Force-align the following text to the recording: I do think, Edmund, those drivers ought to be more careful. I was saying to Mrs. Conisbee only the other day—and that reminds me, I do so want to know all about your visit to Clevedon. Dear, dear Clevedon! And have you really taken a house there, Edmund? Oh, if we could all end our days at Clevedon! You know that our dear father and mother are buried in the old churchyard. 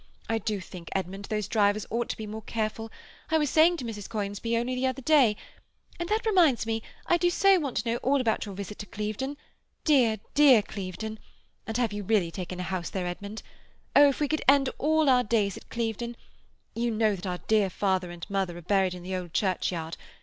I 0.27 0.39
do 0.39 0.59
think, 0.59 0.89
Edmund, 0.95 1.25
those 1.25 1.47
drivers 1.47 1.85
ought 1.91 2.09
to 2.09 2.17
be 2.17 2.25
more 2.25 2.41
careful. 2.41 2.89
I 3.29 3.37
was 3.37 3.51
saying 3.51 3.77
to 3.77 3.85
Mrs. 3.85 4.09
Conisbee 4.09 4.57
only 4.57 4.73
the 4.73 4.87
other 4.87 5.03
day—and 5.03 6.09
that 6.09 6.25
reminds 6.25 6.65
me, 6.65 6.81
I 7.05 7.17
do 7.17 7.29
so 7.29 7.59
want 7.59 7.77
to 7.77 7.87
know 7.91 7.97
all 7.97 8.19
about 8.19 8.47
your 8.47 8.55
visit 8.55 8.79
to 8.79 8.87
Clevedon. 8.87 9.37
Dear, 9.83 10.17
dear 10.33 10.63
Clevedon! 10.63 11.19
And 11.67 11.77
have 11.77 11.93
you 11.93 12.01
really 12.01 12.31
taken 12.31 12.59
a 12.59 12.63
house 12.63 12.89
there, 12.89 13.05
Edmund? 13.05 13.43
Oh, 13.95 14.09
if 14.09 14.19
we 14.19 14.27
could 14.27 14.41
all 14.79 15.01
end 15.07 15.09
our 15.11 15.23
days 15.23 15.55
at 15.55 15.69
Clevedon! 15.69 16.15
You 16.73 16.89
know 16.89 17.15
that 17.15 17.27
our 17.27 17.39
dear 17.47 17.69
father 17.69 18.09
and 18.09 18.27
mother 18.27 18.57
are 18.57 18.63
buried 18.63 18.95
in 18.95 19.03
the 19.03 19.15
old 19.15 19.33
churchyard. 19.35 19.97